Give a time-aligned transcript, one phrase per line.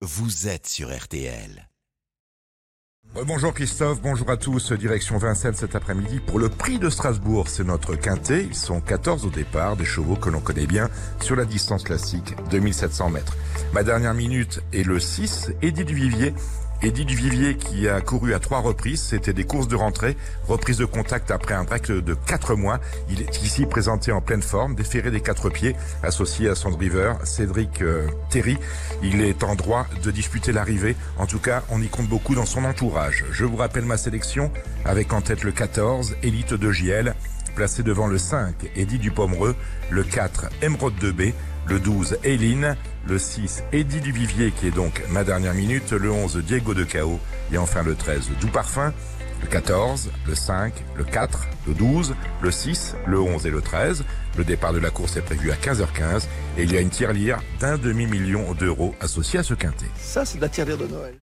[0.00, 1.68] vous êtes sur RTL.
[3.26, 4.70] Bonjour Christophe, bonjour à tous.
[4.72, 7.48] Direction Vincennes cet après-midi pour le prix de Strasbourg.
[7.48, 8.44] C'est notre quintet.
[8.44, 10.88] Ils sont 14 au départ, des chevaux que l'on connaît bien
[11.20, 13.36] sur la distance classique, 2700 mètres.
[13.72, 16.32] Ma dernière minute est le 6, Eddie Duvivier.
[16.80, 20.16] Eddie Duvivier qui a couru à trois reprises, c'était des courses de rentrée,
[20.46, 22.78] reprise de contact après un break de quatre mois.
[23.10, 27.18] Il est ici présenté en pleine forme, déféré des quatre pieds, associé à son driver
[27.26, 28.58] Cédric euh, Terry.
[29.02, 30.94] Il est en droit de disputer l'arrivée.
[31.18, 33.24] En tout cas, on y compte beaucoup dans son entourage.
[33.32, 34.52] Je vous rappelle ma sélection
[34.84, 37.14] avec en tête le 14, Élite de JL,
[37.58, 39.56] placé devant le 5, Eddie Dupomereux,
[39.90, 41.32] le 4, Emeraude 2B,
[41.66, 42.76] le 12, Eileen,
[43.08, 47.18] le 6, Eddie Duvivier, qui est donc ma dernière minute, le 11, Diego de Cao,
[47.52, 48.92] et enfin le 13, Doux Parfum,
[49.42, 54.04] le 14, le 5, le 4, le 12, le 6, le 11 et le 13.
[54.36, 56.26] Le départ de la course est prévu à 15h15
[56.58, 59.90] et il y a une tirelire d'un demi-million d'euros associée à ce quintet.
[59.96, 61.18] Ça, c'est de la tirelire de Noël.